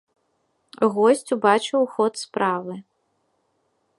Госць 0.95 1.33
убачыў 1.35 1.81
ход 1.97 2.13
справы. 2.23 2.75